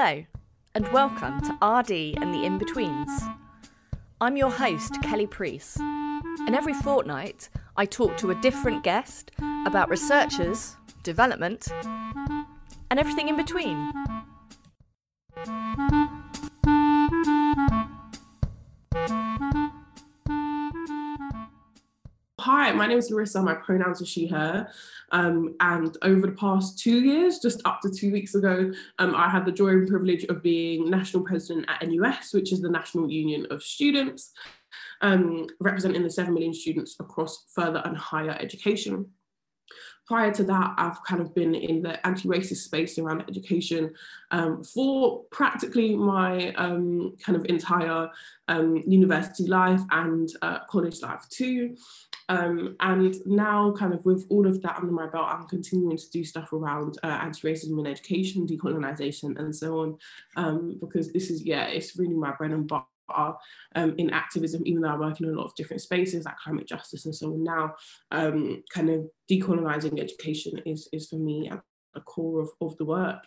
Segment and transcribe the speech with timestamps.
[0.00, 0.24] Hello,
[0.76, 3.10] and welcome to RD and the In Betweens.
[4.20, 9.32] I'm your host, Kelly Priest, and every fortnight I talk to a different guest
[9.66, 13.92] about researchers, development, and everything in between.
[22.78, 23.42] My name is Larissa.
[23.42, 24.68] My pronouns are she, her.
[25.10, 29.28] Um, and over the past two years, just up to two weeks ago, um, I
[29.28, 33.10] had the joy and privilege of being national president at NUS, which is the National
[33.10, 34.32] Union of Students,
[35.02, 39.06] um, representing the 7 million students across further and higher education
[40.08, 43.92] prior to that, I've kind of been in the anti-racist space around education
[44.30, 48.08] um, for practically my um, kind of entire
[48.48, 51.76] um, university life and uh, college life too.
[52.28, 56.10] Um, and now, kind of with all of that under my belt, I'm continuing to
[56.10, 59.98] do stuff around uh, anti-racism in education, decolonization, and so on,
[60.36, 62.84] um, because this is yeah, it's really my bread and butter
[63.74, 66.68] um, in activism, even though I work in a lot of different spaces like climate
[66.68, 67.74] justice and so on now,
[68.10, 71.62] um, kind of decolonizing education is, is for me at
[71.94, 73.24] the core of, of the work.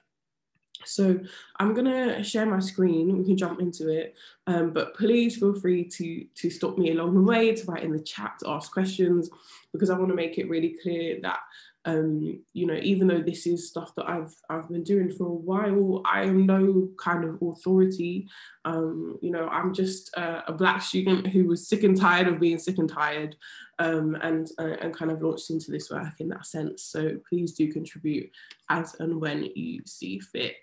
[0.85, 1.19] So
[1.59, 4.15] I'm gonna share my screen, we can jump into it,
[4.47, 7.91] um, but please feel free to, to stop me along the way, to write in
[7.91, 9.29] the chat, to ask questions,
[9.71, 11.39] because I wanna make it really clear that
[11.85, 15.33] um, you know, even though this is stuff that I've I've been doing for a
[15.33, 18.27] while, I am no kind of authority.
[18.65, 22.39] Um, you know, I'm just a, a, black student who was sick and tired of
[22.39, 23.35] being sick and tired,
[23.79, 26.83] um, and uh, and kind of launched into this work in that sense.
[26.83, 28.29] So please do contribute
[28.69, 30.55] as and when you see fit.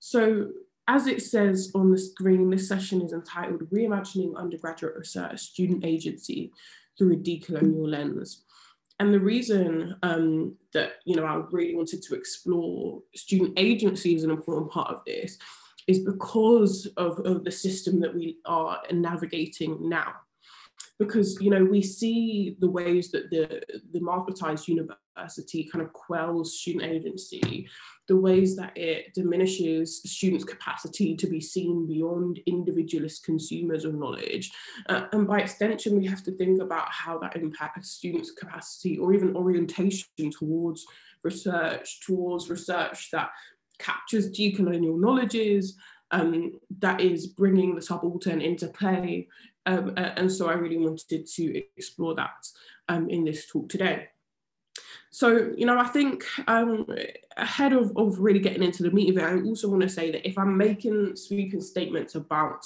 [0.00, 0.48] So
[0.88, 6.50] as it says on the screen, this session is entitled Reimagining Undergraduate Research Student Agency
[6.96, 8.44] through a Decolonial Lens.
[8.98, 14.24] And the reason um, that you know I really wanted to explore student agency as
[14.24, 15.38] an important part of this
[15.86, 20.14] is because of, of the system that we are navigating now
[20.98, 26.58] because you know we see the ways that the the marketized university kind of quells
[26.58, 27.68] student agency
[28.08, 34.50] the ways that it diminishes students capacity to be seen beyond individualist consumers of knowledge
[34.88, 39.12] uh, and by extension we have to think about how that impacts students capacity or
[39.12, 40.84] even orientation towards
[41.22, 43.30] research towards research that
[43.78, 45.76] captures decolonial knowledges
[46.10, 49.28] um, that is bringing the subaltern into play.
[49.66, 52.48] Um, and so I really wanted to explore that
[52.88, 54.08] um, in this talk today.
[55.10, 56.86] So, you know, I think um,
[57.36, 60.10] ahead of, of really getting into the meat of it, I also want to say
[60.10, 62.64] that if I'm making sweeping statements about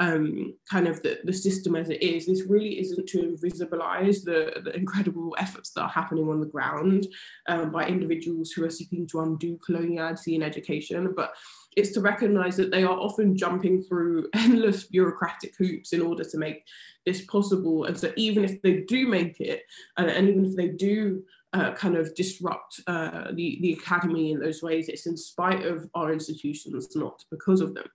[0.00, 4.60] um, kind of the, the system as it is, this really isn't to invisibilize the,
[4.64, 7.06] the incredible efforts that are happening on the ground
[7.48, 11.34] um, by individuals who are seeking to undo coloniality in education, but
[11.76, 16.38] it's to recognize that they are often jumping through endless bureaucratic hoops in order to
[16.38, 16.64] make
[17.06, 17.84] this possible.
[17.84, 19.62] And so even if they do make it,
[19.96, 21.22] and, and even if they do
[21.54, 24.88] uh, kind of disrupt uh, the, the academy in those ways.
[24.88, 27.86] It's in spite of our institutions, not because of them.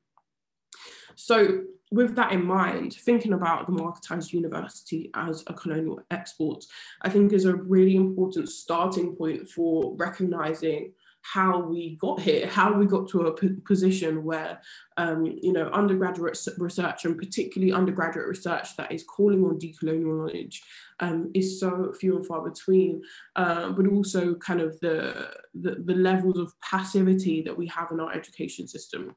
[1.15, 6.63] So, with that in mind, thinking about the marketized university as a colonial export,
[7.01, 10.93] I think is a really important starting point for recognizing
[11.33, 14.61] how we got here, how we got to a position where,
[14.97, 20.63] um, you know, undergraduate research and particularly undergraduate research that is calling on decolonial knowledge
[20.99, 23.01] um, is so few and far between,
[23.35, 27.99] uh, but also kind of the, the, the levels of passivity that we have in
[27.99, 29.15] our education system.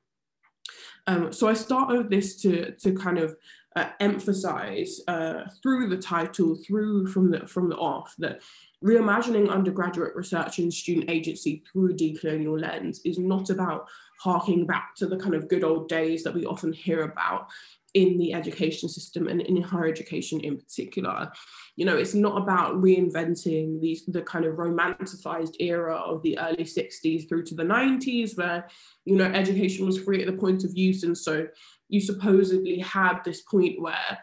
[1.07, 3.37] Um, so I started this to, to kind of
[3.77, 8.43] uh, emphasize uh, through the title, through from the from the off that
[8.85, 13.89] reimagining undergraduate research and student agency through a decolonial lens is not about
[14.21, 17.49] harking back to the kind of good old days that we often hear about
[17.95, 21.31] in the education system and in higher education in particular.
[21.77, 26.65] You know, it's not about reinventing these the kind of romanticized era of the early
[26.65, 28.67] 60s through to the 90s, where,
[29.05, 31.03] you know, education was free at the point of use.
[31.03, 31.47] And so
[31.93, 34.19] you supposedly had this point where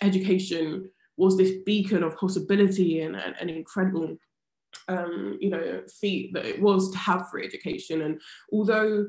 [0.00, 4.16] education was this beacon of possibility and an incredible
[4.88, 8.02] um, you know, feat that it was to have free education.
[8.02, 8.20] And
[8.52, 9.06] although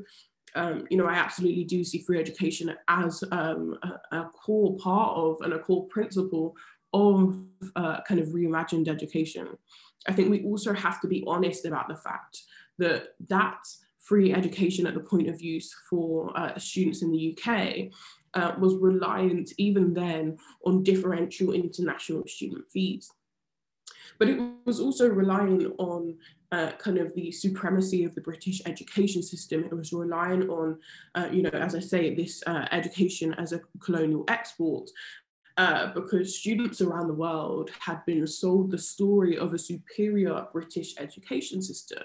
[0.53, 5.15] um, you know, I absolutely do see free education as um, a, a, core part
[5.15, 6.55] of and a core principle
[6.93, 7.39] of
[7.77, 9.47] uh, kind of reimagined education.
[10.09, 12.41] I think we also have to be honest about the fact
[12.79, 13.59] that that
[14.01, 17.91] free education at the point of use for uh, students in the UK
[18.33, 23.11] uh, was reliant even then on differential international student fees.
[24.19, 26.15] But it was also relying on
[26.51, 29.63] uh, kind of the supremacy of the British education system.
[29.63, 30.77] It was relying on,
[31.15, 34.89] uh, you know, as I say, this uh, education as a colonial export.
[35.57, 40.95] Uh, because students around the world had been sold the story of a superior British
[40.97, 42.03] education system.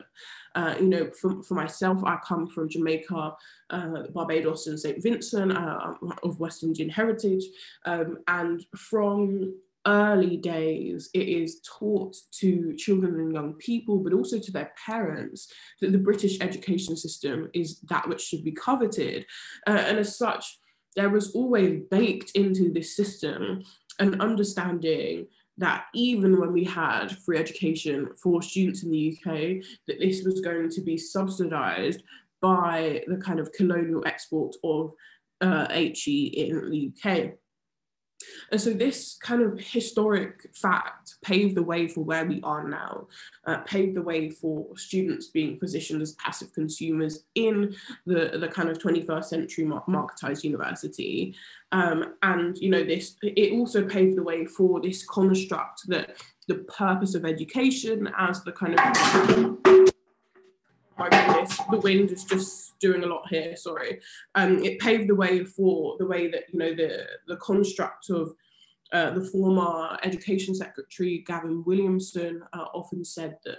[0.55, 3.37] Uh, you know, for, for myself, I come from Jamaica,
[3.71, 5.03] uh, Barbados, and St.
[5.03, 7.45] Vincent of West Indian heritage.
[7.85, 9.55] Um, and from
[9.87, 15.53] early days, it is taught to children and young people, but also to their parents,
[15.81, 19.25] that the British education system is that which should be coveted.
[19.67, 20.59] Uh, and as such,
[20.97, 23.63] there was always baked into this system
[23.99, 25.27] an understanding
[25.59, 30.41] that even when we had free education for students in the UK, that this was
[30.41, 32.03] going to be subsidised
[32.43, 34.93] by the kind of colonial export of
[35.41, 37.33] uh, HE in the UK.
[38.51, 43.09] And so this kind of historic fact paved the way for where we are now,
[43.47, 47.75] uh, paved the way for students being positioned as passive consumers in
[48.07, 51.35] the, the kind of 21st century marketized university.
[51.73, 56.17] Um, and, you know, this, it also paved the way for this construct that
[56.49, 59.66] the purpose of education as the kind of
[60.99, 63.57] my goodness, the wind is just doing a lot here.
[63.57, 64.01] Sorry.
[64.35, 68.33] Um, it paved the way for the way that you know the the construct of
[68.93, 73.59] uh, the former Education Secretary Gavin Williamson uh, often said that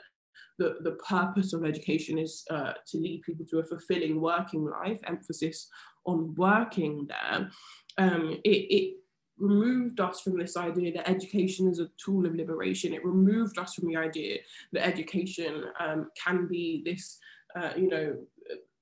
[0.57, 4.99] the, the purpose of education is uh, to lead people to a fulfilling working life,
[5.05, 5.67] emphasis
[6.05, 7.51] on working there.
[7.97, 8.93] Um, it, it
[9.39, 12.93] removed us from this idea that education is a tool of liberation.
[12.93, 14.39] It removed us from the idea
[14.73, 17.19] that education um, can be this,
[17.55, 18.17] uh, you know,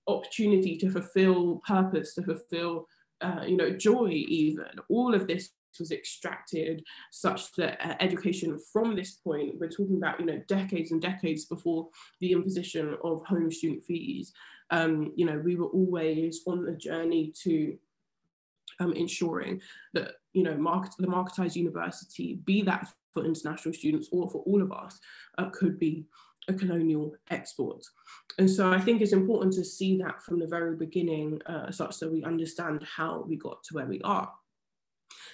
[0.07, 2.87] opportunity to fulfill purpose, to fulfill,
[3.21, 4.65] uh, you know, joy even.
[4.89, 5.49] All of this
[5.79, 10.91] was extracted such that uh, education from this point, we're talking about, you know, decades
[10.91, 11.89] and decades before
[12.21, 14.31] the imposition of home student fees,
[14.71, 17.77] um, you know, we were always on the journey to
[18.80, 19.62] um, ensuring
[19.94, 24.62] that you know market, the marketized university, be that for international students or for all
[24.62, 25.00] of us,
[25.38, 26.06] uh, could be
[26.48, 27.83] a colonial export.
[28.38, 32.00] And so I think it's important to see that from the very beginning, uh, such
[32.00, 34.31] that we understand how we got to where we are.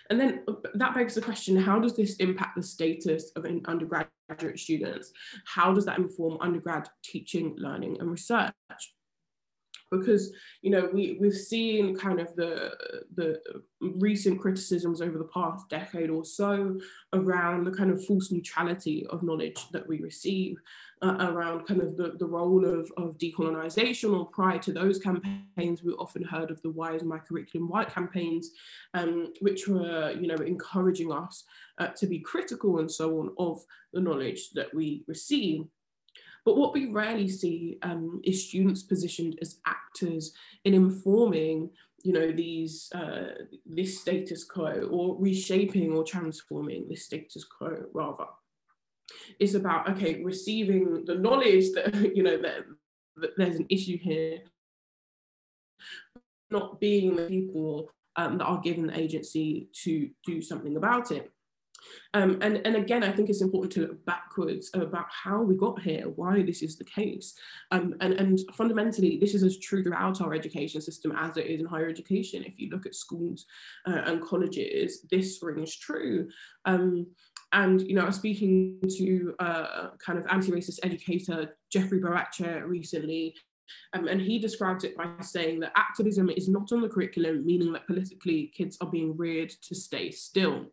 [0.10, 4.60] And then uh, that begs the question, how does this impact the status of undergraduate
[4.60, 5.12] students?
[5.46, 8.54] How does that inform undergrad teaching, learning and research?
[9.92, 12.72] Because you know we we've seen kind of the
[13.16, 13.40] the
[13.82, 16.80] recent criticisms over the past decade or so
[17.14, 20.58] around the kind of false neutrality of knowledge that we receive
[21.02, 25.84] uh, around kind of the, the role of, of decolonization or prior to those campaigns
[25.84, 28.52] we often heard of the why is my curriculum white campaigns
[28.94, 31.44] um, which were you know encouraging us
[31.80, 33.62] uh, to be critical and so on of
[33.94, 35.66] the knowledge that we receive
[36.46, 40.34] but what we rarely see um, is students positioned as actors
[40.66, 41.70] in informing
[42.04, 43.30] you know these uh,
[43.66, 48.26] this status quo or reshaping or transforming this status quo rather.
[49.40, 52.64] It's about okay receiving the knowledge that you know that,
[53.18, 54.40] that there's an issue here.
[56.50, 61.32] Not being the people um, that are given the agency to do something about it
[62.13, 65.81] um, and, and again, I think it's important to look backwards about how we got
[65.81, 67.33] here, why this is the case.
[67.71, 71.59] Um, and, and fundamentally, this is as true throughout our education system as it is
[71.59, 72.44] in higher education.
[72.44, 73.45] If you look at schools
[73.88, 76.30] uh, and colleges, this rings true.
[76.66, 77.07] Um,
[77.54, 83.35] and you know, I was speaking to uh, kind of anti-racist educator Jeffrey Boakye recently,
[83.94, 87.73] um, and he described it by saying that activism is not on the curriculum, meaning
[87.73, 90.66] that politically kids are being reared to stay still.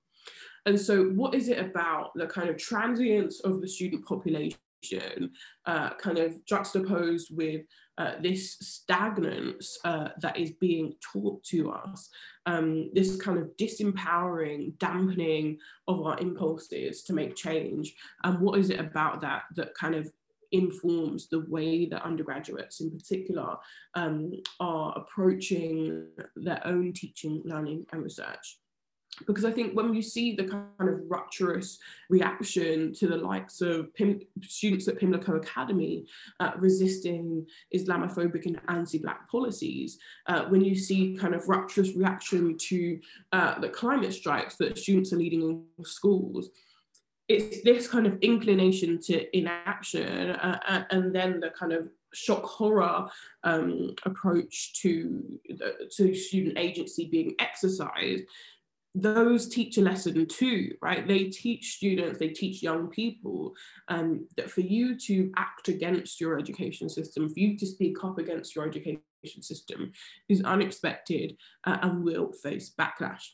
[0.69, 5.33] And so, what is it about the kind of transience of the student population,
[5.65, 7.63] uh, kind of juxtaposed with
[7.97, 12.11] uh, this stagnance uh, that is being taught to us,
[12.45, 15.57] um, this kind of disempowering, dampening
[15.89, 17.95] of our impulses to make change?
[18.25, 20.13] And what is it about that that kind of
[20.53, 23.57] informs the way that undergraduates in particular
[23.95, 28.59] um, are approaching their own teaching, learning and research?
[29.27, 33.93] Because I think when you see the kind of rupturous reaction to the likes of
[33.95, 36.07] Pim- students at Pimlico Academy
[36.41, 43.01] uh, resisting Islamophobic and anti-black policies, uh, when you see kind of rupturous reaction to
[43.33, 46.51] uh, the climate strikes that students are leading in schools,
[47.29, 53.07] it's this kind of inclination to inaction uh, and then the kind of shock horror
[53.45, 55.39] um, approach to
[55.95, 58.25] to student agency being exercised
[58.95, 61.07] those teach a lesson too, right?
[61.07, 63.55] They teach students, they teach young people
[63.89, 68.19] um, that for you to act against your education system, for you to speak up
[68.19, 69.03] against your education
[69.41, 69.93] system
[70.29, 73.25] is unexpected uh, and will face backlash.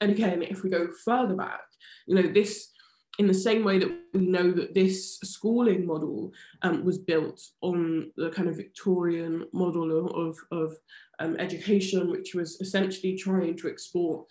[0.00, 1.60] And again, if we go further back,
[2.06, 2.72] you know, this
[3.18, 6.32] in the same way that we know that this schooling model
[6.62, 10.76] um, was built on the kind of Victorian model of, of,
[11.18, 14.26] um, education, which was essentially trying to export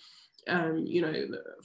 [0.48, 1.14] um, you know,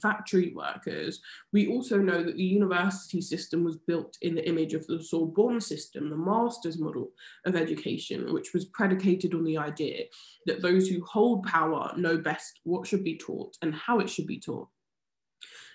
[0.01, 1.21] factory workers,
[1.53, 5.61] we also know that the university system was built in the image of the Sorbonne
[5.61, 7.11] system, the master's model
[7.45, 10.05] of education, which was predicated on the idea
[10.45, 14.27] that those who hold power know best what should be taught and how it should
[14.27, 14.67] be taught.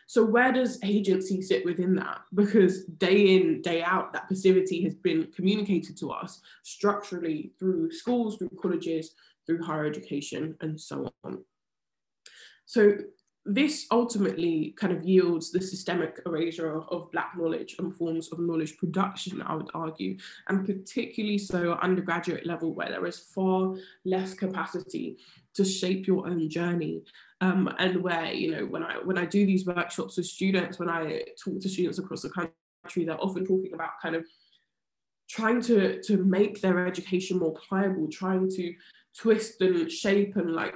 [0.09, 2.21] So where does agency sit within that?
[2.33, 8.37] Because day in, day out, that passivity has been communicated to us structurally through schools,
[8.37, 9.15] through colleges,
[9.47, 11.45] through higher education, and so on.
[12.67, 12.97] So
[13.47, 18.77] this ultimately kind of yields the systemic erasure of Black knowledge and forms of knowledge
[18.77, 20.19] production, I would argue,
[20.49, 25.19] and particularly so at undergraduate level where there is far less capacity
[25.55, 27.03] to shape your own journey.
[27.41, 30.89] Um, and where, you know, when I when I do these workshops with students, when
[30.89, 34.25] I talk to students across the country, they're often talking about kind of
[35.29, 38.75] trying to to make their education more pliable, trying to
[39.17, 40.75] twist and shape and like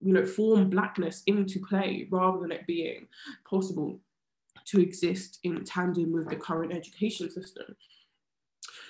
[0.00, 3.06] you know, form blackness into play rather than it being
[3.48, 4.00] possible
[4.66, 7.74] to exist in tandem with the current education system.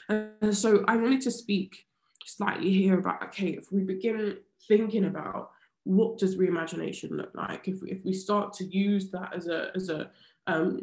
[0.08, 1.86] And so I wanted to speak
[2.24, 5.50] slightly here about, okay, if we begin thinking about
[5.84, 9.70] what does reimagination look like, if we, if we start to use that as a,
[9.74, 10.10] as a
[10.46, 10.80] um,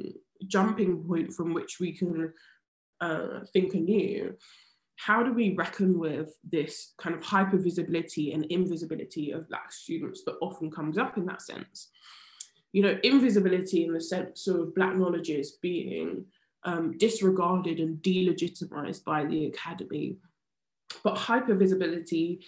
[0.47, 2.33] jumping point from which we can
[3.01, 4.35] uh, think anew,
[4.97, 10.37] how do we reckon with this kind of hypervisibility and invisibility of Black students that
[10.41, 11.89] often comes up in that sense?
[12.71, 16.25] You know, invisibility in the sense of Black knowledges being
[16.63, 20.17] um, disregarded and delegitimized by the academy,
[21.03, 22.39] but hypervisibility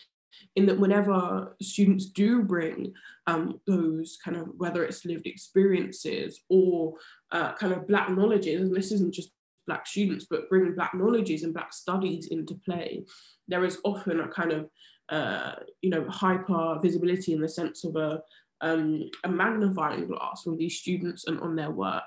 [0.55, 2.93] in that whenever students do bring
[3.27, 6.93] um, those kind of whether it's lived experiences or
[7.31, 9.31] uh, kind of black knowledges and this isn't just
[9.67, 13.03] black students, but bringing black knowledges and black studies into play,
[13.47, 14.69] there is often a kind of
[15.09, 18.21] uh, you know hyper visibility in the sense of a
[18.62, 22.03] um, a magnifying glass on these students and on their work.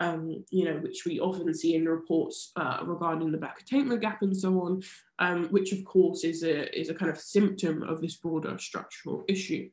[0.00, 4.22] Um, you know, which we often see in reports uh, regarding the Black attainment gap
[4.22, 4.80] and so on,
[5.18, 9.24] um, which of course is a, is a kind of symptom of this broader structural
[9.26, 9.68] issue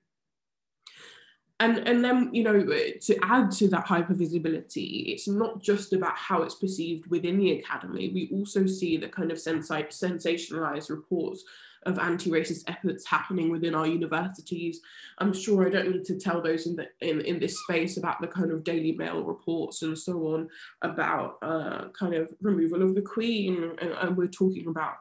[1.60, 6.18] and and then you know to add to that hyper visibility it's not just about
[6.18, 8.12] how it's perceived within the academy.
[8.14, 11.44] We also see the kind of sensationalized reports
[11.86, 14.82] of anti-racist efforts happening within our universities.
[15.20, 18.20] I'm sure i don't need to tell those in the in, in this space about
[18.20, 20.50] the kind of daily mail reports and so on
[20.82, 24.96] about uh, kind of removal of the queen and, and we're talking about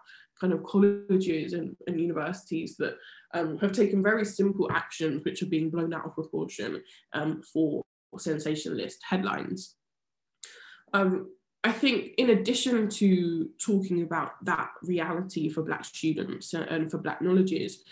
[0.45, 2.97] kind of colleges and, and universities that
[3.33, 6.83] um, have taken very simple actions which are being blown out of proportion
[7.15, 7.83] um, for
[8.19, 9.77] sensationalist headlines.
[10.93, 11.31] Um,
[11.65, 17.23] I think in addition to talking about that reality for Black students and for Black
[17.23, 17.83] knowledges,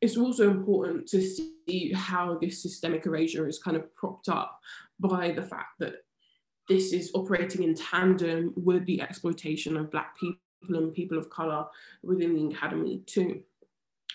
[0.00, 4.60] it's also important to see how this systemic erasure is kind of propped up
[5.00, 5.94] by the fact that
[6.68, 10.38] this is operating in tandem with the exploitation of Black people
[10.68, 11.66] and people of colour
[12.02, 13.42] within the academy too.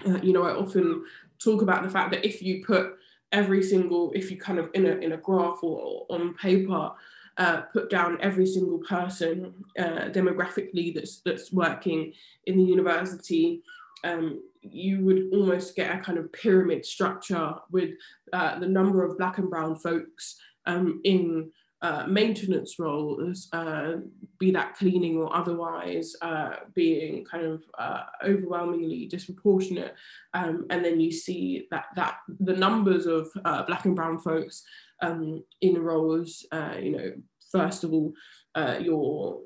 [0.06, 1.06] Uh, you know, I often
[1.40, 2.96] talk about the fact that if you put
[3.32, 6.92] every single, if you kind of in a, in a graph or, or on paper,
[7.38, 12.14] uh, put down every single person uh, demographically that's that's working
[12.46, 13.64] in the university,
[14.04, 17.92] um, you would almost get a kind of pyramid structure with
[18.34, 21.52] uh, the number of black and brown folks um, in
[21.84, 23.96] uh, maintenance roles, uh,
[24.40, 29.94] be that cleaning or otherwise, uh, being kind of uh, overwhelmingly disproportionate.
[30.34, 34.64] Um, and then you see that that the numbers of uh, black and brown folks
[35.02, 36.46] um, in roles,
[36.82, 37.12] you know,
[37.52, 38.14] first of all,
[38.80, 39.42] your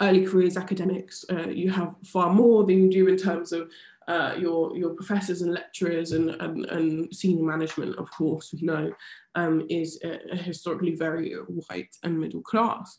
[0.00, 3.68] early careers academics, you have far more than you do in terms of
[4.08, 8.90] uh, your your professors and lecturers and, and, and senior management, of course, we know,
[9.34, 11.34] um, is a, a historically very
[11.68, 12.98] white and middle class.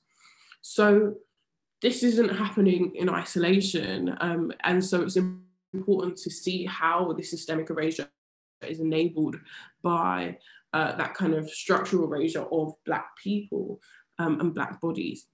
[0.61, 1.15] So
[1.81, 5.17] this isn't happening in isolation, um, and so it's
[5.73, 8.07] important to see how the systemic erasure
[8.67, 9.37] is enabled
[9.81, 10.37] by
[10.73, 13.79] uh, that kind of structural erasure of Black people
[14.19, 15.25] um, and Black bodies.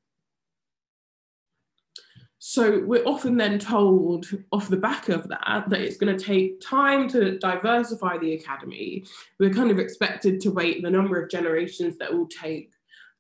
[2.39, 6.61] So we're often then told off the back of that that it's going to take
[6.61, 9.05] time to diversify the academy.
[9.39, 12.71] We're kind of expected to wait the number of generations that will take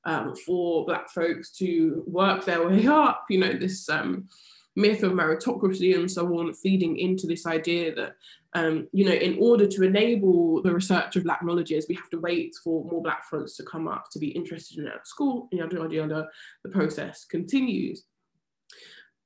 [0.03, 3.25] um, for Black folks to work their way up.
[3.29, 4.27] You know, this um,
[4.75, 8.15] myth of meritocracy and so on, feeding into this idea that,
[8.53, 12.19] um, you know, in order to enable the research of Black knowledges, we have to
[12.19, 15.47] wait for more Black folks to come up to be interested in it at school,
[15.51, 16.27] yada, yada, yada.
[16.63, 18.03] The process continues.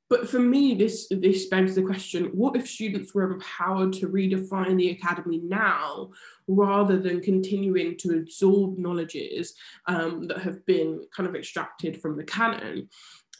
[0.09, 4.77] But for me, this this begs the question: What if students were empowered to redefine
[4.77, 6.09] the academy now,
[6.47, 9.53] rather than continuing to absorb knowledges
[9.85, 12.89] um, that have been kind of extracted from the canon?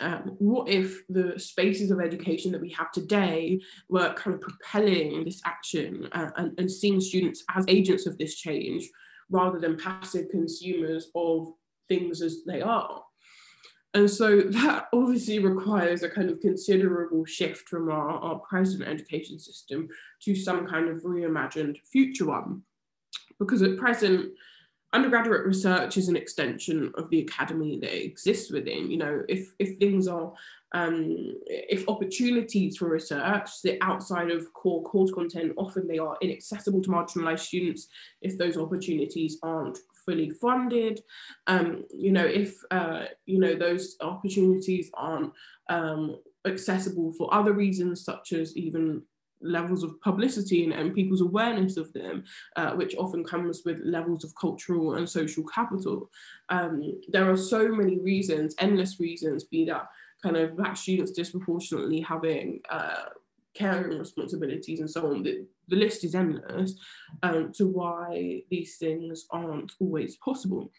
[0.02, 3.60] Um, what if the spaces of education that we have today
[3.90, 8.36] were kind of propelling this action uh, and, and seeing students as agents of this
[8.36, 8.88] change
[9.30, 11.52] rather than passive consumers of
[11.90, 13.02] things as they are?
[13.94, 19.40] And so that obviously requires a kind of considerable shift from our, our present education
[19.40, 19.90] system
[20.24, 22.64] to some kind of reimagined future one.
[23.40, 24.34] Because at present,
[24.92, 28.90] undergraduate research is an extension of the academy that exists within.
[28.90, 30.34] You know, if, if things are,
[30.74, 36.82] um, if opportunities for research sit outside of core course content, often they are inaccessible
[36.82, 37.88] to marginalized students
[38.22, 39.78] if those opportunities aren't
[40.10, 41.02] fully funded.
[41.48, 45.32] Um, you know, if uh, you know those opportunities aren't
[45.70, 49.04] um, accessible for other reasons, such as even
[49.42, 52.24] levels of publicity and, and people's awareness of them,
[52.56, 56.10] uh, which often comes with levels of cultural and social capital.
[56.50, 59.86] Um, there are so many reasons, endless reasons, be that
[60.22, 63.06] kind of black students disproportionately having uh,
[63.60, 65.24] caring responsibilities and so on.
[65.24, 66.74] The, the list is endless
[67.24, 70.72] um, to why these things aren't always possible.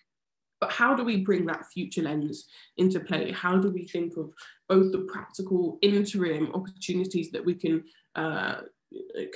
[0.61, 2.47] But how do we bring that future lens
[2.77, 3.33] into play?
[3.33, 4.31] How do we think of
[4.69, 7.85] both the practical interim opportunities that we can
[8.15, 8.57] uh,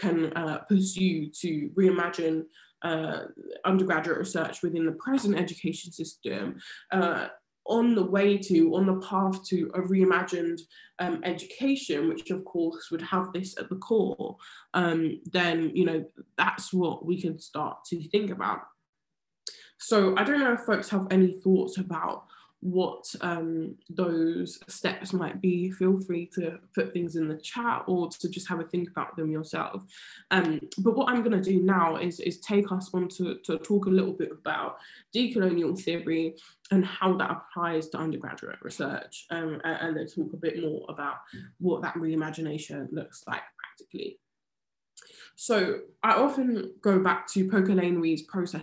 [0.01, 2.43] can uh, pursue to reimagine
[2.83, 3.21] uh,
[3.65, 6.57] undergraduate research within the present education system,
[6.91, 7.29] uh,
[7.67, 10.61] on the way to, on the path to a reimagined
[10.99, 14.37] um, education, which of course would have this at the core,
[14.75, 16.05] um, then, you know,
[16.37, 18.61] that's what we can start to think about.
[19.79, 22.27] So I don't know if folks have any thoughts about
[22.65, 28.09] what um, those steps might be, feel free to put things in the chat or
[28.09, 29.83] to just have a think about them yourself.
[30.31, 33.59] Um, but what I'm going to do now is, is take us on to, to
[33.59, 34.79] talk a little bit about
[35.15, 36.37] decolonial theory
[36.71, 40.87] and how that applies to undergraduate research, um, and, and then talk a bit more
[40.89, 41.17] about
[41.59, 44.19] what that reimagination looks like practically.
[45.37, 48.63] So I often go back to Poka Laenui process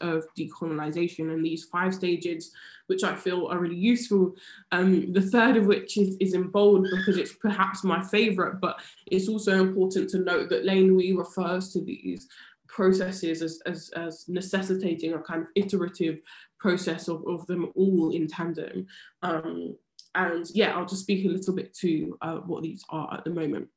[0.00, 2.52] of decolonization and these five stages,
[2.86, 4.34] which I feel are really useful.
[4.72, 8.80] Um, the third of which is, is in bold because it's perhaps my favorite, but
[9.06, 12.28] it's also important to note that Laenui refers to these
[12.66, 16.20] processes as, as, as necessitating a kind of iterative
[16.58, 18.86] process of, of them all in tandem.
[19.22, 19.76] Um,
[20.14, 23.30] and yeah, I'll just speak a little bit to uh, what these are at the
[23.30, 23.68] moment.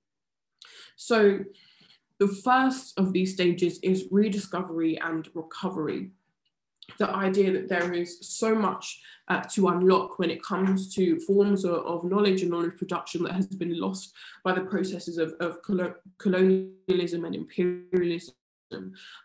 [0.95, 1.39] So
[2.21, 6.11] the first of these stages is rediscovery and recovery.
[6.99, 11.65] The idea that there is so much uh, to unlock when it comes to forms
[11.65, 15.63] of, of, knowledge and knowledge production that has been lost by the processes of, of
[15.63, 18.35] colonialism and imperialism.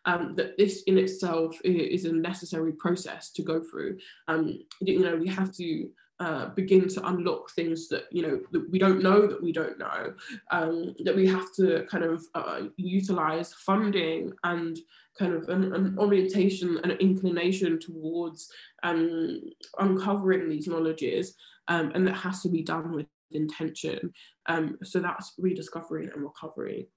[0.06, 3.98] Um, that this in itself is a necessary process to go through.
[4.26, 8.70] Um, you know, we have to uh, begin to unlock things that you know that
[8.70, 10.14] we don't know that we don't know
[10.50, 14.78] um, that we have to kind of uh, utilize funding and
[15.18, 18.50] kind of an, an orientation and an inclination towards
[18.82, 19.40] um,
[19.78, 21.34] uncovering these knowledges
[21.68, 24.12] um, and that has to be done with intention.
[24.46, 26.88] Um, so that's rediscovering and recovery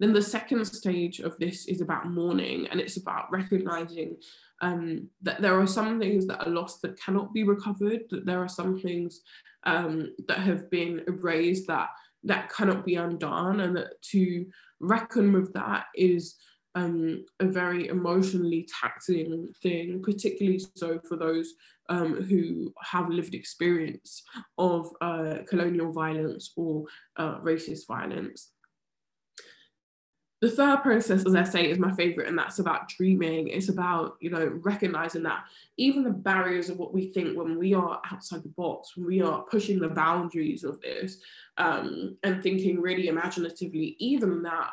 [0.00, 4.16] then the second stage of this is about mourning and it's about recognizing
[4.60, 8.42] um, that there are some things that are lost that cannot be recovered, that there
[8.42, 9.20] are some things
[9.64, 11.88] um, that have been erased that
[12.26, 14.46] that cannot be undone, and that to
[14.80, 16.36] reckon with that is
[16.74, 21.52] um, a very emotionally taxing thing, particularly so for those
[21.88, 24.22] um, who have lived experience
[24.58, 26.84] of uh, colonial violence or
[27.16, 28.50] uh, racist violence.
[30.44, 33.48] The third process, as I say, is my favorite, and that's about dreaming.
[33.48, 35.46] It's about, you know, recognizing that
[35.78, 39.22] even the barriers of what we think when we are outside the box, when we
[39.22, 41.16] are pushing the boundaries of this
[41.56, 44.72] um, and thinking really imaginatively, even that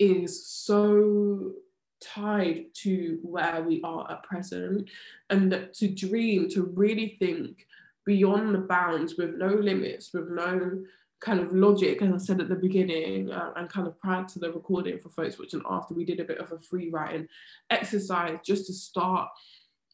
[0.00, 1.52] is so
[2.00, 4.90] tied to where we are at present.
[5.30, 7.64] And to dream, to really think
[8.04, 10.82] beyond the bounds with no limits, with no
[11.20, 14.38] kind of logic, as I said at the beginning, uh, and kind of prior to
[14.38, 17.28] the recording for folks watching after, we did a bit of a free writing
[17.70, 19.28] exercise just to start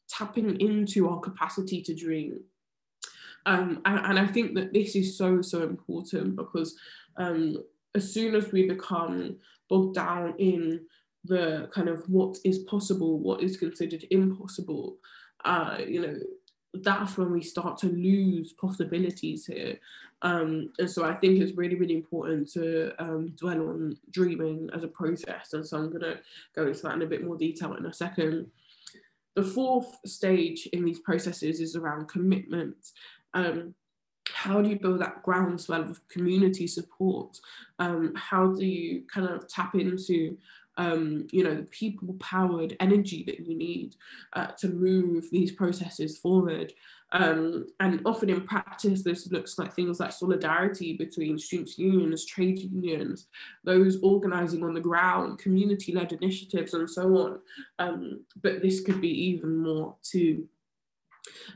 [0.09, 2.41] tapping into our capacity to dream.
[3.45, 6.77] Um, and, and, I think that this is so, so important because
[7.17, 7.63] um,
[7.95, 9.37] as soon as we become
[9.69, 10.81] bogged down in
[11.25, 14.97] the kind of what is possible, what is considered impossible,
[15.45, 16.19] uh, you know,
[16.83, 19.79] that's when we start to lose possibilities here.
[20.27, 24.83] Um, and so I think it's really, really important to um, dwell on dreaming as
[24.83, 25.53] a process.
[25.53, 26.19] And so I'm going to
[26.53, 28.51] go into that in a bit more detail in a second.
[29.37, 32.91] The fourth stage in these processes is around commitment.
[33.35, 33.77] Um,
[34.29, 37.39] how do you build that groundswell of community support?
[37.79, 40.37] Um, how do you kind of tap into
[40.79, 43.97] um, you know, the people powered energy that you need
[44.35, 46.73] uh, to move these processes forward.
[47.13, 52.59] Um, and often in practice, this looks like things like solidarity between students' unions, trade
[52.59, 53.29] unions,
[53.65, 57.39] those organising on the ground, community led initiatives, and so on.
[57.79, 60.49] Um, but this could be even more too.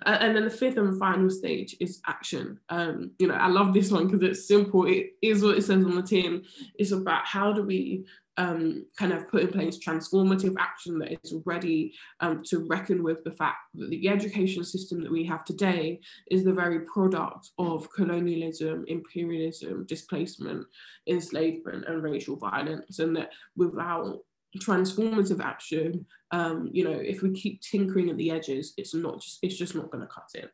[0.06, 2.58] Uh, and then the fifth and final stage is action.
[2.68, 4.86] Um, you know, I love this one because it's simple.
[4.86, 6.44] It is what it says on the tin.
[6.78, 8.04] It's about how do we
[8.36, 13.22] um, kind of put in place transformative action that is ready um, to reckon with
[13.22, 17.92] the fact that the education system that we have today is the very product of
[17.92, 20.66] colonialism, imperialism, displacement,
[21.06, 24.20] enslavement, and racial violence, and that without
[24.58, 29.38] transformative action, um, you know, if we keep tinkering at the edges, it's not just
[29.42, 30.50] it's just not going to cut it.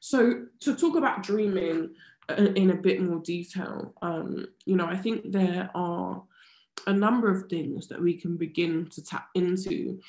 [0.00, 1.94] So to talk about dreaming
[2.28, 6.22] uh, in a bit more detail, um, you know, I think there are
[6.86, 10.00] a number of things that we can begin to tap into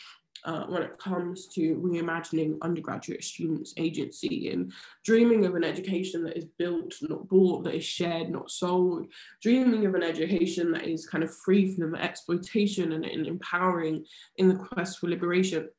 [0.43, 4.71] uh, when it comes to reimagining undergraduate students' agency and
[5.05, 9.07] dreaming of an education that is built, not bought, that is shared, not sold,
[9.41, 14.03] dreaming of an education that is kind of free from exploitation and, and empowering
[14.37, 15.69] in the quest for liberation.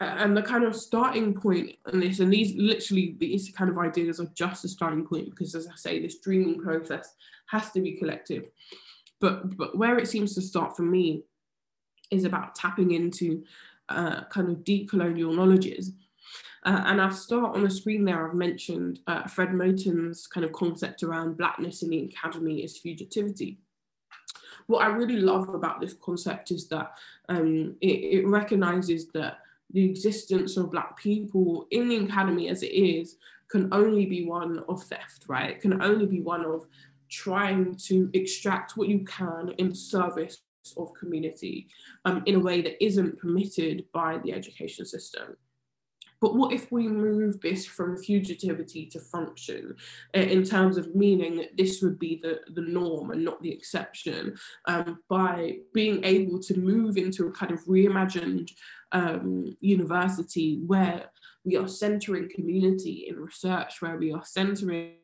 [0.00, 4.20] and the kind of starting point in this, and these literally these kind of ideas
[4.20, 7.14] are just a starting point because, as I say, this dreaming process
[7.46, 8.44] has to be collective.
[9.20, 11.24] But but where it seems to start for me
[12.12, 13.42] is about tapping into
[13.88, 15.92] uh, kind of decolonial knowledges.
[16.64, 18.28] Uh, and I'll start on the screen there.
[18.28, 23.56] I've mentioned uh, Fred Moten's kind of concept around blackness in the academy is fugitivity.
[24.68, 26.92] What I really love about this concept is that
[27.28, 29.38] um, it, it recognizes that
[29.72, 33.16] the existence of black people in the academy as it is
[33.48, 35.50] can only be one of theft, right?
[35.50, 36.66] It can only be one of
[37.08, 40.38] trying to extract what you can in service
[40.76, 41.68] of community
[42.04, 45.36] um, in a way that isn't permitted by the education system.
[46.22, 49.74] But what if we move this from fugitivity to function
[50.16, 53.50] uh, in terms of meaning that this would be the, the norm and not the
[53.50, 54.36] exception
[54.68, 58.52] um, by being able to move into a kind of reimagined
[58.92, 61.10] um, university where
[61.44, 64.94] we are centering community in research, where we are centering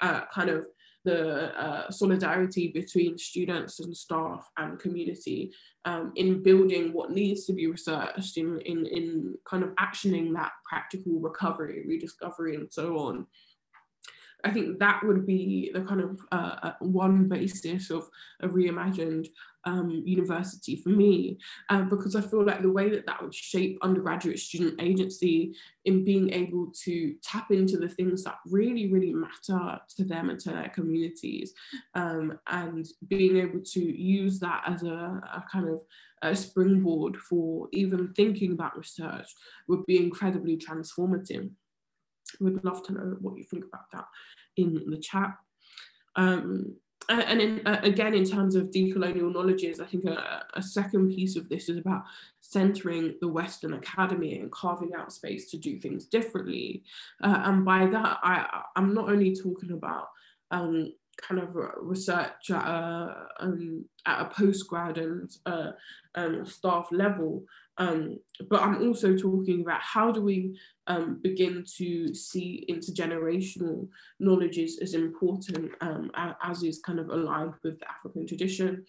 [0.00, 0.66] uh, kind of
[1.04, 5.52] the uh, solidarity between students and staff and community
[5.84, 10.52] um, in building what needs to be researched, in, in, in kind of actioning that
[10.68, 13.26] practical recovery, rediscovery, and so on.
[14.44, 18.08] I think that would be the kind of uh, uh, one basis of
[18.40, 19.28] a reimagined
[19.64, 23.78] um, university for me, uh, because I feel like the way that that would shape
[23.82, 29.80] undergraduate student agency in being able to tap into the things that really, really matter
[29.96, 31.52] to them and to their communities,
[31.94, 35.82] um, and being able to use that as a, a kind of
[36.22, 39.28] a springboard for even thinking about research
[39.68, 41.50] would be incredibly transformative.
[42.40, 44.04] Would love to know what you think about that
[44.56, 45.34] in the chat.
[46.16, 46.76] Um,
[47.10, 51.36] and in, uh, again, in terms of decolonial knowledges, I think a, a, second piece
[51.36, 52.04] of this is about
[52.40, 56.84] centering the Western Academy and carving out space to do things differently.
[57.22, 60.08] Uh, and by that, I, I'm not only talking about
[60.50, 65.72] um, kind of research at a, um, at a postgrad and uh,
[66.14, 67.44] um, staff level.
[67.80, 68.18] Um,
[68.50, 73.88] but I'm also talking about how do we um, begin to see intergenerational
[74.20, 76.10] knowledges as important um,
[76.42, 78.84] as is kind of aligned with the African tradition.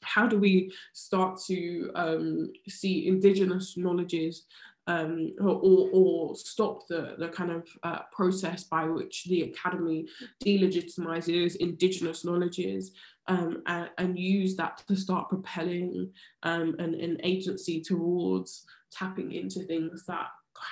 [0.00, 4.46] How do we start to um, see indigenous knowledges
[4.86, 10.06] um, or, or, stop the, the kind of uh, process by which the academy
[10.44, 12.92] delegitimizes indigenous knowledges
[13.26, 16.10] um, and, and, use that to start propelling
[16.42, 20.26] um, an, an, agency towards tapping into things that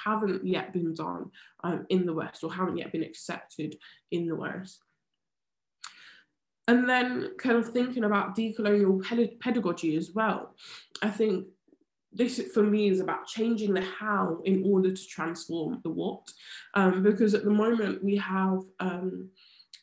[0.05, 1.31] haven't yet been done
[1.65, 3.77] um, in the West or haven't yet been accepted
[4.11, 4.81] in the West.
[6.69, 9.03] And then kind of thinking about decolonial
[9.41, 10.55] pedagogy as well.
[11.03, 11.47] I think
[12.13, 16.31] this for me is about changing the how in order to transform the what.
[16.75, 19.31] Um, because at the moment we have, um,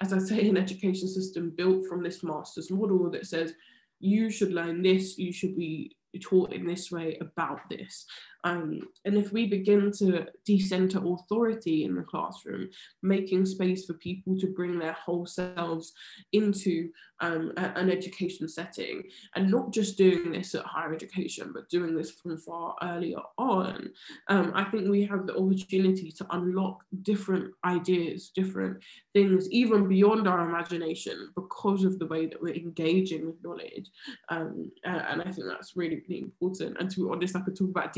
[0.02, 3.54] as I say, an education system built from this master's model that says
[4.00, 8.06] you should learn this, you should be taught in this way about this.
[8.44, 12.70] Um, and if we begin to decenter authority in the classroom,
[13.02, 15.94] making space for people to bring their whole selves
[16.32, 16.90] into
[17.22, 19.04] um, a, an education setting,
[19.36, 23.90] and not just doing this at higher education, but doing this from far earlier on,
[24.30, 28.78] um, I think we have the opportunity to unlock different ideas, different
[29.14, 33.90] things, even beyond our imagination, because of the way that we're engaging with knowledge.
[34.30, 36.78] Um, and I think that's really, really important.
[36.80, 37.94] And to be honest, I could talk about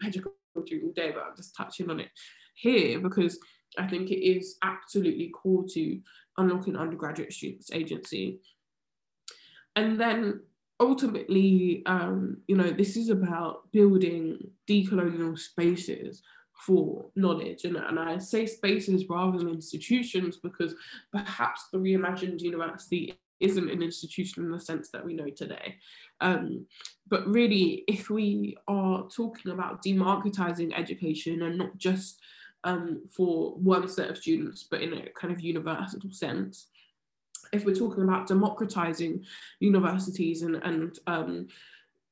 [0.00, 2.10] pedagogy all day, but I'm just touching on it
[2.54, 3.38] here because
[3.78, 6.00] I think it is absolutely core to
[6.38, 8.40] unlocking undergraduate students' agency.
[9.76, 10.42] And then
[10.80, 16.22] ultimately, um, you know, this is about building decolonial spaces
[16.66, 17.64] for knowledge.
[17.64, 20.74] And, and I say spaces rather than institutions because
[21.12, 25.76] perhaps the reimagined university isn't an institution in the sense that we know today.
[26.20, 26.66] Um,
[27.08, 32.20] but really, if we are talking about democratizing education and not just
[32.64, 36.68] um, for one set of students, but in a kind of universal sense,
[37.52, 39.24] if we're talking about democratizing
[39.60, 41.48] universities and, and um,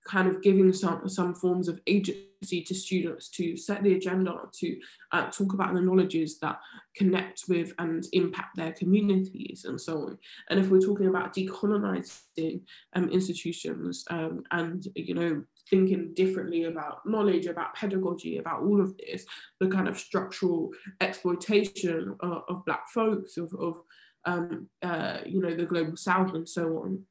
[0.05, 4.77] kind of giving some, some forms of agency to students to set the agenda, to
[5.13, 6.59] uh, talk about the knowledges that
[6.97, 10.19] connect with and impact their communities and so on.
[10.51, 12.63] And if we're talking about decolonizing
[12.95, 18.97] um, institutions um, and, you know, thinking differently about knowledge, about pedagogy, about all of
[18.99, 19.25] this,
[19.61, 23.77] the kind of structural exploitation of, of Black folks, of, of
[24.25, 27.05] um, uh, you know, the global south and so on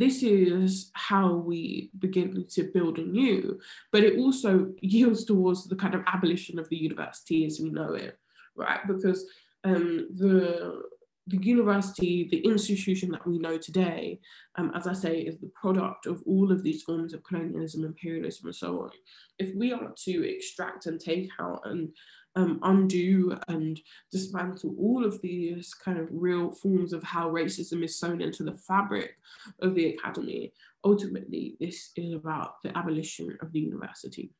[0.00, 3.60] this is how we begin to build anew.
[3.92, 7.92] But it also yields towards the kind of abolition of the university as we know
[7.92, 8.18] it,
[8.56, 8.80] right?
[8.88, 9.26] Because
[9.62, 10.82] um, the
[11.30, 14.20] the university, the institution that we know today,
[14.56, 18.46] um, as I say, is the product of all of these forms of colonialism, imperialism,
[18.46, 18.90] and so on.
[19.38, 21.90] If we are to extract and take out and
[22.36, 23.80] um, undo and
[24.12, 28.54] dismantle all of these kind of real forms of how racism is sewn into the
[28.54, 29.16] fabric
[29.62, 30.52] of the academy.
[30.84, 34.30] Ultimately, this is about the abolition of the university.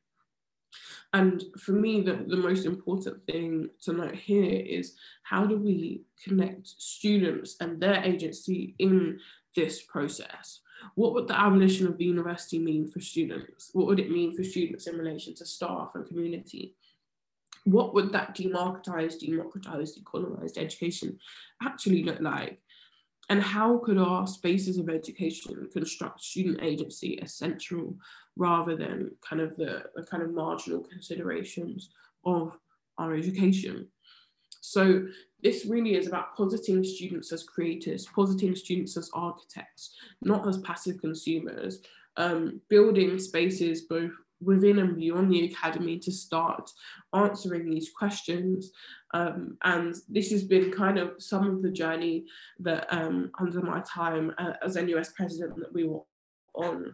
[1.13, 6.03] And for me, the, the most important thing to note here is how do we
[6.23, 9.19] connect students and their agency in
[9.55, 10.61] this process?
[10.95, 13.69] What would the abolition of the university mean for students?
[13.73, 16.75] What would it mean for students in relation to staff and community?
[17.65, 21.19] what would that democratized, democratized, decolonized education
[21.61, 22.59] actually look like?
[23.29, 27.95] And how could our spaces of education construct student agency as central
[28.37, 31.89] rather than kind of the, the kind of marginal considerations
[32.25, 32.57] of
[32.97, 33.87] our education?
[34.61, 35.07] So
[35.41, 41.01] this really is about positing students as creators, positing students as architects, not as passive
[41.01, 41.81] consumers,
[42.17, 46.71] um, building spaces both within and beyond the academy to start
[47.13, 48.71] answering these questions.
[49.13, 52.25] Um, and this has been kind of some of the journey
[52.59, 56.01] that um, under my time uh, as NUS president that we were
[56.55, 56.93] on.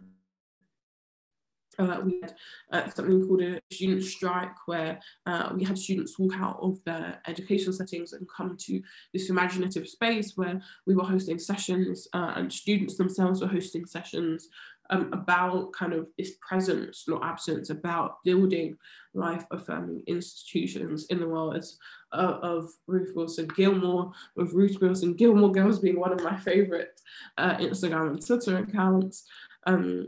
[1.78, 2.34] Uh, we had
[2.72, 7.20] uh, something called a student strike where uh, we had students walk out of their
[7.26, 8.80] educational settings and come to
[9.12, 14.48] this imaginative space where we were hosting sessions uh, and students themselves were hosting sessions
[14.90, 18.76] um, about kind of this presence, not absence, about building
[19.14, 21.78] life affirming institutions in the words
[22.12, 27.00] uh, of Ruth Wilson Gilmore, with Ruth Wilson Gilmore Girls being one of my favorite
[27.36, 29.24] uh, Instagram and Twitter accounts.
[29.66, 30.06] Um,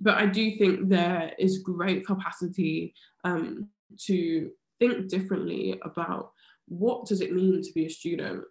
[0.00, 3.68] but I do think there is great capacity um,
[4.06, 6.32] to think differently about
[6.68, 8.44] what does it mean to be a student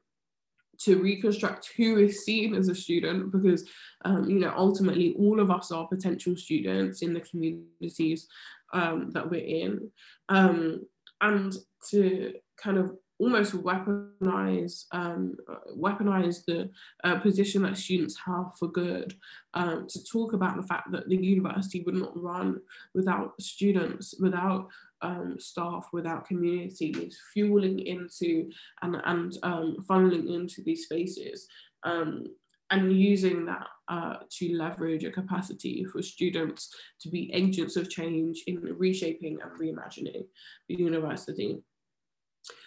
[0.80, 3.68] to reconstruct who is seen as a student because
[4.06, 8.28] um, you know ultimately all of us are potential students in the communities
[8.74, 9.92] um, that we're in.
[10.30, 10.86] Um,
[11.22, 11.54] and
[11.90, 15.36] to kind of almost weaponize um,
[15.78, 16.70] weaponize the
[17.04, 19.14] uh, position that students have for good
[19.54, 22.58] um, to talk about the fact that the university would not run
[22.94, 24.68] without students without
[25.02, 28.50] um, staff without communities fueling into
[28.82, 31.48] and, and um, funneling into these spaces
[31.84, 32.26] um,
[32.72, 38.44] and using that uh, to leverage a capacity for students to be agents of change
[38.48, 40.26] in reshaping and reimagining
[40.68, 41.58] the university.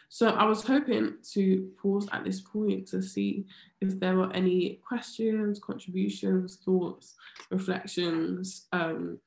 [0.09, 3.47] So I was hoping to pause at this point to see
[3.81, 7.14] if there were any questions, contributions, thoughts,
[7.51, 9.18] reflections um,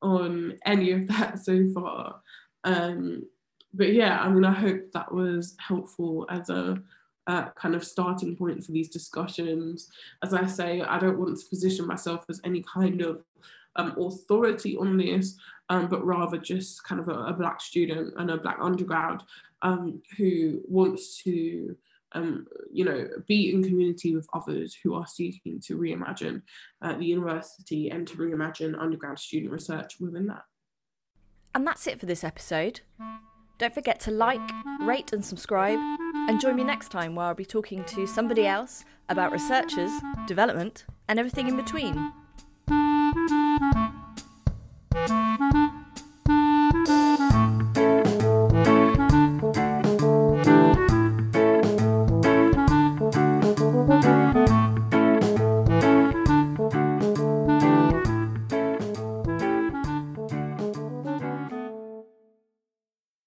[0.00, 2.22] on any of that so far.
[2.64, 3.26] Um,
[3.74, 6.82] but yeah, I mean, I hope that was helpful as a
[7.26, 9.88] uh, kind of starting point for these discussions.
[10.22, 13.22] As I say, I don't want to position myself as any kind of
[13.76, 15.36] um, authority on this,
[15.68, 19.22] um, but rather just kind of a, a, black student and a black undergrad
[19.62, 21.76] um, who wants to,
[22.12, 26.42] um, you know, be in community with others who are seeking to reimagine
[26.82, 30.42] uh, the university and to reimagine undergrad student research within that.
[31.54, 32.80] And that's it for this episode.
[33.58, 34.40] Don't forget to like,
[34.80, 35.78] rate, and subscribe.
[36.28, 39.90] And join me next time where I'll be talking to somebody else about researchers,
[40.26, 42.12] development, and everything in between.